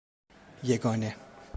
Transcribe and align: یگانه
یگانه 0.63 1.15